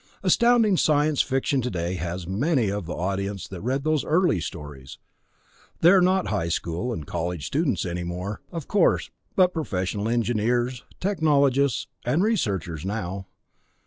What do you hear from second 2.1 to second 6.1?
many of the audience that read those early stories; they're